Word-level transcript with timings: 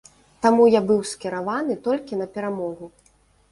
Таму 0.45 0.63
я 0.75 0.81
быў 0.91 0.99
скіраваны 1.11 1.77
толькі 1.89 2.21
на 2.25 2.31
перамогу. 2.39 2.93